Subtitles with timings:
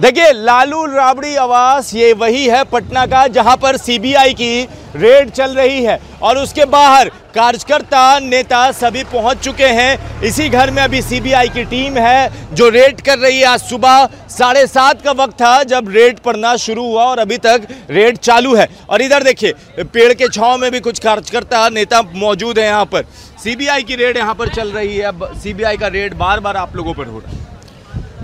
[0.00, 4.62] देखिए, लालू राबड़ी आवास, ये वही है पटना का, जहाँ पर सीबीआई की
[4.96, 10.70] रेड चल रही है। और उसके बाहर कार्यकर्ता, नेता सभी पहुँच चुके हैं। इसी घर
[10.70, 15.02] में अभी सीबीआई की टीम है, जो रेड कर रही है। आज सुबह साढ़े सात
[15.02, 19.02] का वक्त था, जब रेड पड़ना शुरू हुआ और अभी तक रेड चालू है। और
[19.02, 19.52] इधर देखिए,
[19.84, 23.04] पेड़ के छांव में भी कुछ कार्यकर्ता, नेता मौजूद है यहाँ पर।
[23.44, 26.76] सीबीआई की रेड यहाँ पर चल रही है। अब सीबीआई का रेड बार बार आप
[26.76, 27.49] लोगों पर हो रहा है।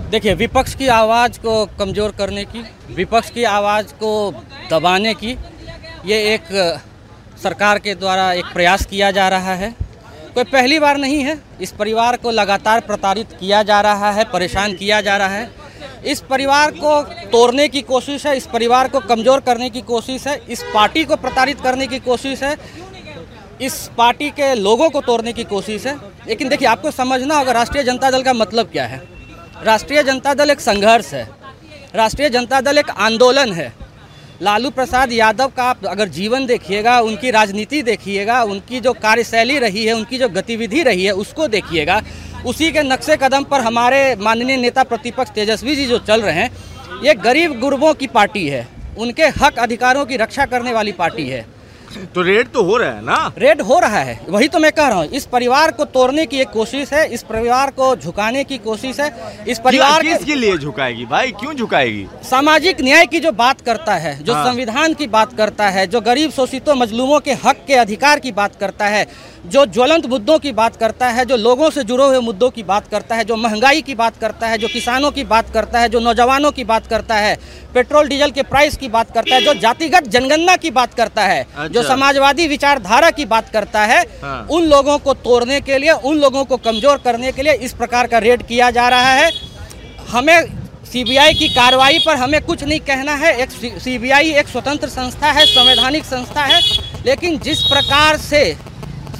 [0.09, 4.11] देखिए, विपक्ष की आवाज़ को कमज़ोर करने की, विपक्ष की आवाज़ को
[4.71, 5.31] दबाने की,
[6.05, 6.43] ये एक
[7.43, 9.73] सरकार के द्वारा एक प्रयास किया जा रहा है।
[10.33, 14.73] कोई पहली बार नहीं है, इस परिवार को लगातार प्रताड़ित किया जा रहा है, परेशान
[14.73, 15.49] किया जा रहा है।
[16.05, 20.39] इस परिवार को तोड़ने की कोशिश है, इस परिवार को कमज़ोर करने की कोशिश है,
[20.49, 22.55] इस पार्टी को प्रताड़ित करने की कोशिश है,
[23.61, 25.97] इस पार्टी के लोगों को तोड़ने की कोशिश है।
[26.27, 29.16] लेकिन देखिए, आपको समझना होगा, राष्ट्रीय जनता दल का मतलब क्या है?
[29.63, 31.29] राष्ट्रीय जनता दल एक संघर्ष है।
[31.95, 33.73] राष्ट्रीय जनता दल एक आंदोलन है।
[34.41, 39.85] लालू प्रसाद यादव का आप अगर जीवन देखिएगा, उनकी राजनीति देखिएगा, उनकी जो कार्यशैली रही
[39.85, 42.01] है, उनकी जो गतिविधि रही है, उसको देखिएगा।
[42.45, 46.51] उसी के नक्शे कदम पर हमारे माननीय नेता प्रतिपक्ष तेजस्वी जी जो चल रहे हैं,
[47.03, 51.45] ये गरीब गुरबों की पार्टी है। उनके हक अधिकारों की रक्षा करने वाली पार्टी है।
[52.15, 53.31] तो रेड तो हो रहा है ना?
[53.37, 56.39] रेड हो रहा है। वही तो मैं कह रहा हूँ इस परिवार को तोड़ने की
[56.41, 59.11] एक कोशिश है इस परिवार को झुकाने की कोशिश है
[59.47, 61.31] इस परिवार किस के लिए झुकाएगी भाई?
[61.31, 62.05] क्यों झुकाएगी?
[62.29, 66.01] सामाजिक न्याय की जो बात करता है जो हाँ। संविधान की बात करता है जो
[66.01, 69.05] गरीब शोषितों मजलूमों के हक के अधिकार की बात करता है
[69.47, 72.87] जो ज्वलंत मुद्दों की बात करता है जो लोगों से जुड़े हुए मुद्दों की बात
[72.87, 75.99] करता है जो महँगाई की बात करता है जो किसानों की बात करता है जो
[75.99, 77.37] नौजवानों की बात करता है
[77.73, 81.41] पेट्रोल डीजल के प्राइस की बात करता है जो जातिगत जनगणना की बात करता है
[81.43, 85.91] अच्छा। जो। समाजवादी विचारधारा की बात करता है हाँ। उन लोगों को तोड़ने के लिए
[85.91, 89.31] उन लोगों को कमज़ोर करने के लिए इस प्रकार का रेड किया जा रहा है
[90.09, 90.39] हमें
[90.87, 95.45] सीबीआई की कार्रवाई पर हमें कुछ नहीं कहना है एक सीबीआई एक स्वतंत्र संस्था है
[95.47, 96.61] संवैधानिक संस्था है
[97.05, 98.45] लेकिन जिस प्रकार से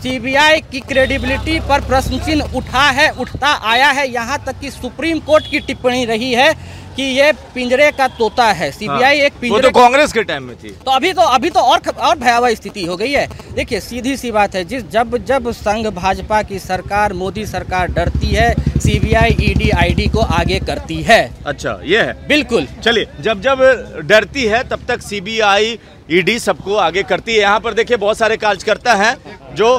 [0.08, 5.20] सीबीआई की क्रेडिबिलिटी पर प्रश्न चिन्ह उठा है उठता आया है। यहाँ तक कि सुप्रीम
[5.21, 6.54] कोर्ट की टिप्पणी रही है
[6.95, 10.43] कि ये पिंजरे का तोता है। सीबीआई हाँ, एक वो पिंजरे तो कांग्रेस के टाइम
[10.43, 13.80] में थी। तो अभी तो अभी तो और और भयावह स्थिति हो गई है। देखिए
[13.80, 18.54] सीधी सी बात है जिस जब जब संघ भाजपा की सरकार मोदी सरकार डरती है
[18.80, 23.61] सीबीआई ईडी आईडी को आगे करती है। अच्छा ये है। बिल्कुल। चलिए जब जब
[24.08, 25.77] डरती है तब तक सीबीआई
[26.10, 29.15] ईडी सबको आगे करती है। यहाँ पर देखिए बहुत सारे कार्यकर्ता हैं
[29.55, 29.70] जो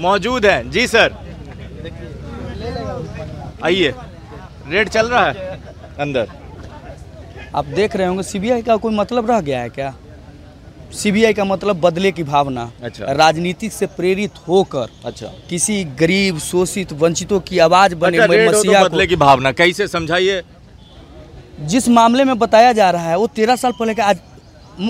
[0.00, 1.14] मौजूद हैं। जी सर।
[3.64, 3.94] आइए।
[4.68, 5.60] रेड चल रहा है?
[6.00, 6.28] अंदर।
[7.54, 9.94] आप देख रहे होंगे सीबीआई का कोई मतलब रह गया है क्या?
[10.92, 16.92] सीबीआई का मतलब बदले की भावना। अच्छा। राजनीति से प्रेरित होकर अच्छा। किसी गरीब शोषित
[16.92, 20.42] वंचितों की आवाज़ बने अच्छा, हुए मसीहा तो बदले की भावना कैसे समझाइए?
[21.60, 24.18] जिस मामले में बताया जा रहा है वो तेरह साल पहले का आज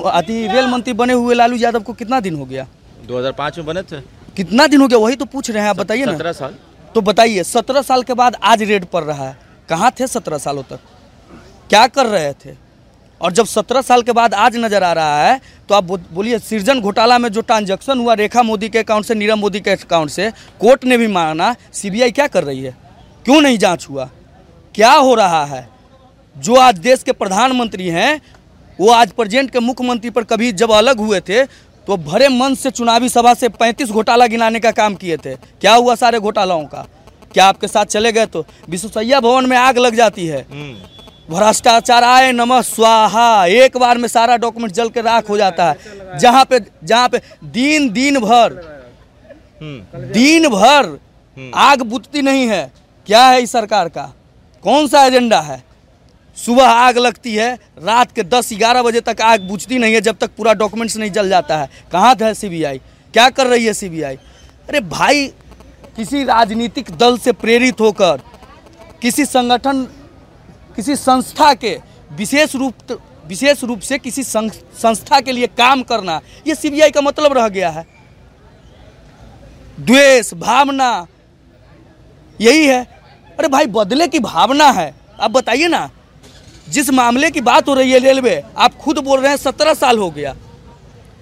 [0.04, 2.66] अति रेल मंत्री बने हुए लालू यादव को कितना दिन हो गया?
[3.06, 6.04] 2005 में बने थे। कितना दिन हो गया वही तो पूछ रहे हैं आप बताइए
[6.04, 6.54] ना। सत्रह साल।
[6.94, 9.36] तो बताइए सत्रह साल के बाद आज रेड पड़ रहा है।
[9.68, 10.80] कहाँ थे सत्रह सालों तक?
[11.70, 12.54] क्या कर रहे थे?
[13.20, 16.80] और जब सत्रह साल के बाद आज नज़र आ रहा है तो आप बोलिए सृजन
[16.80, 20.30] घोटाला में जो ट्रांजैक्शन हुआ रेखा मोदी के अकाउंट से नीरव मोदी के अकाउंट से
[20.60, 22.76] कोर्ट ने भी माना सीबीआई क्या कर रही है?
[23.24, 24.10] क्यों नहीं जाँच हुआ?
[24.74, 25.68] क्या हो रहा है?
[26.36, 28.20] जो आज देश के प्रधानमंत्री हैं
[28.78, 31.44] वो आज प्रेजेंट के मुख्यमंत्री पर कभी जब अलग हुए थे
[31.88, 35.74] तो भरे मन से चुनावी सभा से 35 घोटाला गिनाने का काम किए थे। क्या
[35.74, 36.86] हुआ सारे घोटालाओं का?
[37.34, 40.42] क्या आपके साथ चले गए तो विश्वसैया भवन में आग लग जाती है।
[41.30, 46.18] भ्रष्टाचार आए नमः स्वाहा एक बार में सारा डॉक्यूमेंट जल के राख हो जाता है।
[46.18, 48.60] जहाँ पे जहाँ पे दिन दिन भर
[50.12, 50.98] दिन भर
[51.56, 52.70] आग बुझती नहीं है।
[53.06, 54.12] क्या है इस सरकार का?
[54.64, 55.62] कौन सा एजेंडा है?
[56.38, 60.30] सुबह आग लगती है, रात के 10-11 बजे तक आग बुझती नहीं है, जब तक
[60.36, 62.78] पूरा डॉक्यूमेंट्स नहीं जल जाता है। कहाँ है सीबीआई
[63.14, 64.16] क्या कर रही है सीबीआई
[64.68, 65.26] अरे भाई,
[65.96, 68.20] किसी राजनीतिक दल से प्रेरित होकर,
[69.02, 69.82] किसी संगठन,
[70.76, 71.78] किसी संस्था के
[72.12, 77.32] विशेष रूप विशेष रूप से किसी संस्था के लिए काम करना, ये सीबीआई का मतलब
[77.32, 77.86] रह गया है।
[79.80, 81.06] द्वेष, भावना,
[82.38, 82.82] यही है।
[83.38, 85.88] अरे भाई, बदले की भावना है। आप बताइए ना
[86.68, 89.98] जिस मामले की बात हो रही है रेलवे आप खुद बोल रहे हैं सत्रह साल
[89.98, 90.34] हो गया।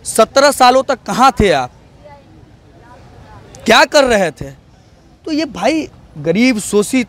[0.05, 1.71] सत्रह सालों तक कहाँ थे आप?
[3.67, 4.51] क्या कर रहे थे?
[5.25, 5.89] तो ये भाई
[6.21, 7.09] गरीब शोषित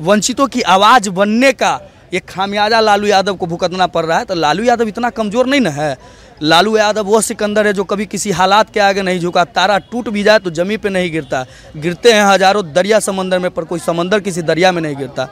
[0.00, 1.80] वंचितों की आवाज़ बनने का
[2.14, 5.60] ये खामियाजा लालू यादव को भुगतना पड़ रहा है। तो लालू यादव इतना कमज़ोर नहीं
[5.60, 5.96] ना है?
[6.42, 10.08] लालू यादव वो सिकंदर है जो कभी किसी हालात के आगे नहीं झुका। तारा टूट
[10.08, 11.44] भी जाए तो जमी पे नहीं गिरता।
[11.76, 15.28] गिरते हैं हज़ारों दरिया समंदर में पर कोई समंदर किसी दरिया में नहीं गिरता।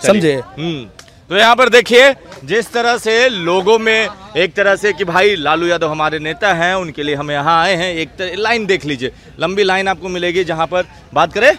[0.00, 0.34] समझे?
[0.48, 0.88] हम्म।
[1.30, 2.12] तो यहाँ पर देखिए
[2.44, 6.74] जिस तरह से लोगों में एक तरह से कि भाई लालू यादव हमारे नेता हैं
[6.74, 10.66] उनके लिए हम यहाँ आए हैं। एक लाइन देख लीजिए। लंबी लाइन आपको मिलेगी जहाँ
[10.66, 11.52] पर बात करें।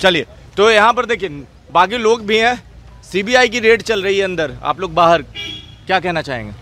[0.00, 0.26] चलिए
[0.56, 1.28] तो यहाँ पर देखिए
[1.72, 2.54] बाकी लोग भी हैं।
[3.04, 6.52] सीबीआई की रेड चल रही है अंदर। आप लोग बाहर क्या कहना चाहेंगे?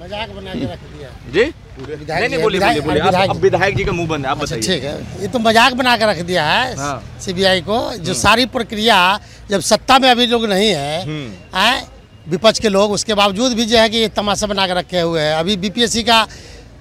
[0.00, 1.52] मज़ाक बना के रख दिया। जी?
[1.78, 4.56] नहीं नहीं बोलिए बोलिए विधायक- बोलिए आप विधायक- जी का मुँह बंद है आप अच्छा
[4.56, 8.14] बताइए। ठीक है। ये तो मज़ाक बना के रख दिया है हाँ। सीबीआई को जो
[8.14, 8.98] सारी प्रक्रिया
[9.50, 11.82] जब सत्ता में अभी लोग नहीं है हम्म। आए
[12.28, 15.20] विपक्ष के लोग उसके बावजूद भी जो है कि ये तमाशा बना के रखे हुए
[15.20, 16.26] हैं। अभी बीपीएससी का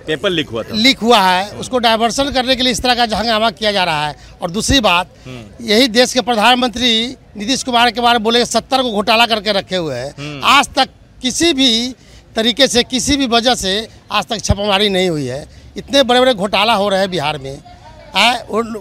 [0.08, 3.18] पेपर लीक हुआ था। लीक हुआ है उसको डाइवर्सन करने के लिए इस तरह का
[3.18, 6.92] हंगामा किया जा रहा है। और दूसरी बात हम्म। यही देश के प्रधानमंत्री
[7.38, 10.70] नीतीश कुमार के बारे में बोले सत्तर को घोटाला करके रखे हुए हैं। हम्म। आज
[10.76, 10.90] तक
[11.22, 11.70] किसी भी
[12.38, 13.72] तरीके से किसी भी वजह से
[14.12, 15.46] आज तक छापामारी नहीं हुई है।
[15.78, 17.58] इतने बड़े बड़े घोटाला हो रहे हैं बिहार में।
[18.16, 18.34] आ,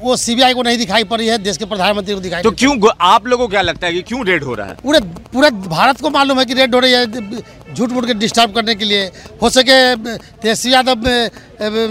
[0.03, 2.91] वो सीबीआई को नहीं दिखाई पड़ रही है देश के प्रधानमंत्री को दिखाई तो क्यों
[3.07, 4.75] आप लोगों को क्या लगता है कि क्यों रेड हो रहा है?
[4.83, 5.01] पूरे
[5.33, 8.75] पूरे भारत को मालूम है कि रेड हो रही है झूठ मूठ के डिस्टर्ब करने
[8.75, 9.05] के लिए।
[9.43, 11.03] हो सके तेजस्वी यादव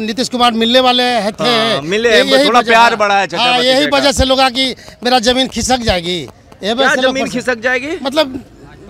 [0.01, 3.85] नीतीश कुमार मिलने वाले है थे। हाँ, मिले, यही थोड़ा प्यार बढ़ा है हाँ, यही
[3.93, 4.73] वजह से लोग आ कि
[5.03, 6.19] मेरा ज़मीन खिसक जाएगी।
[6.63, 7.97] ये वजह से ज़मीन खिसक जाएगी?
[8.03, 8.43] मतलब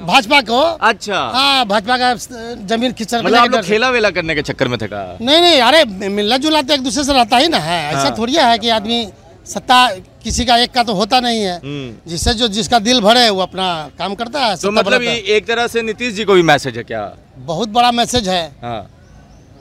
[0.06, 4.68] भाजपा को। अच्छा। हाँ भाजपा का ज़मीन मतलब आप लोग खेला वेला करने के चक्कर
[4.68, 5.18] में थे का?
[5.22, 8.16] नहीं नहीं अरे मिलना जुलना तो एक दूसरे से रहता ही ना है। ऐसा हाँ।
[8.18, 9.08] थोड़ी है कि आदमी
[9.48, 9.88] सत्ता
[10.24, 13.42] किसी का एक का तो होता नहीं है। हम्म। जिससे जो जिसका दिल भरे वो
[13.42, 13.68] अपना
[14.00, 16.84] काम करता है तो मतलब ये एक तरह से नीतीश जी को भी मैसेज है
[16.84, 17.04] क्या?
[17.46, 18.82] बहुत बड़ा मैसेज है। हाँ।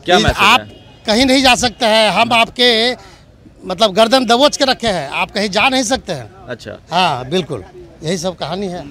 [0.04, 0.82] क्या मैसेज आप है?
[1.06, 2.68] कहीं नहीं जा सकते हैं। हम आपके
[3.64, 7.64] मतलब गर्दन दबोच के रखे हैं। आप कहीं जा नहीं सकते हैं। अच्छा। हाँ बिल्कुल।
[8.02, 8.82] यही सब कहानी है।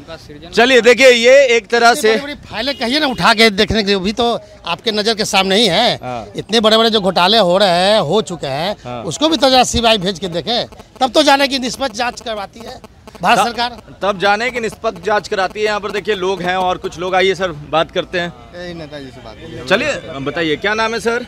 [0.49, 3.99] चलिए देखिए ये एक तरह से बड़ी फाइलें कहिए ना उठा के देखने के लिए
[3.99, 4.25] भी तो
[4.65, 7.99] आपके नज़र के सामने ही है। हाँ। इतने बड़े बड़े जो घोटाले हो रहे हैं
[8.01, 10.63] हो चुके हैं हाँ। उसको भी तो जरा सीबीआई भेज के देखे।
[10.99, 12.79] तब तो जाने की निष्पक्ष जाँच करवाती है
[13.21, 16.77] भारत सरकार। तब जाने की निष्पक्ष जाँच कराती है। यहाँ पर देखिए लोग हैं और
[16.77, 20.99] कुछ लोग आइए सर बात करते हैं। नेताजी से बात चलिए बताइए क्या नाम है
[20.99, 21.25] सर?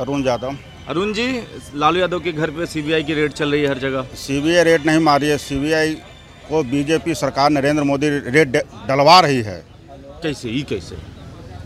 [0.00, 0.56] अरुण यादव
[0.88, 1.26] अरुण जी
[1.74, 4.84] लालू यादव के घर पे सीबीआई की रेड चल रही है हर जगह। सीबीआई रेट
[4.86, 5.94] नहीं मारी है। सीबीआई
[6.48, 8.56] को बीजेपी सरकार नरेंद्र मोदी रेट
[8.88, 9.58] डलवा रही है।
[10.22, 10.48] कैसे?
[10.48, 10.96] ही कैसे?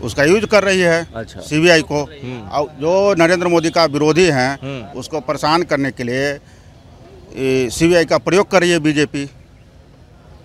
[0.01, 4.51] उसका यूज़ कर रही है अच्छा। सीबीआई को। और जो नरेंद्र मोदी का विरोधी हैं
[4.61, 9.29] हम्म। उसको परेशान करने के लिए सीबीआई का प्रयोग कर रही है बीजेपी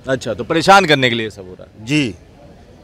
[0.09, 2.05] अच्छा तो परेशान करने के लिए सब हो रहा है। जी।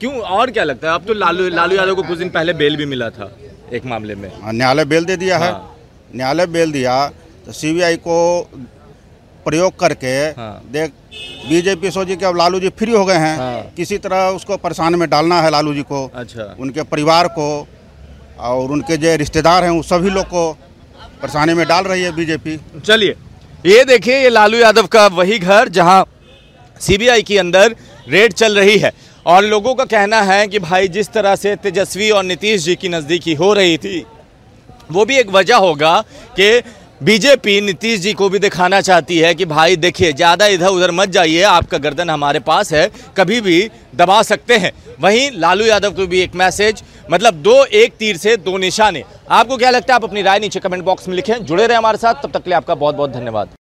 [0.00, 0.12] क्यों?
[0.12, 0.94] और क्या लगता है?
[0.94, 3.30] अब तो लालू लालू यादव को कुछ दिन पहले बेल भी मिला था
[3.72, 5.68] एक मामले में। न्यायालय बेल दे दिया है। हाँ।
[6.12, 6.96] न्यायालय बेल दिया
[7.46, 8.16] तो सीबीआई को
[9.46, 10.90] प्रयोग करके हाँ। देख
[11.48, 14.96] बीजेपी सोची कि अब लालू जी फ्री हो गए हैं हाँ। किसी तरह उसको परेशानी
[14.96, 17.48] में डालना है लालू जी को अच्छा उनके परिवार को
[18.40, 20.52] और उनके जो रिश्तेदार हैं उन सभी लोग को
[21.22, 23.14] परेशानी में डाल रही है बीजेपी चलिए
[23.64, 26.04] ये देखिए ये लालू यादव का वही घर जहाँ
[26.80, 27.74] सीबीआई के अंदर
[28.08, 28.92] रेड चल रही है
[29.26, 32.88] और लोगों का कहना है कि भाई जिस तरह से तेजस्वी और नीतीश जी की
[32.88, 34.04] नज़दीकी हो रही थी
[34.90, 36.00] वो भी एक वजह होगा
[36.36, 36.62] कि
[37.02, 41.08] बीजेपी नीतीश जी को भी दिखाना चाहती है कि भाई देखिए, ज़्यादा इधर उधर मत
[41.08, 46.06] जाइए, आपका गर्दन हमारे पास है, कभी भी दबा सकते हैं। वहीं लालू यादव को
[46.06, 49.96] भी एक मैसेज मतलब दो एक तीर से दो निशाने। आपको क्या लगता है?
[49.96, 52.50] आप अपनी राय नीचे कमेंट बॉक्स में लिखें। जुड़े रहे हमारे साथ। तब तक के
[52.50, 53.61] लिए आपका बहुत बहुत धन्यवाद।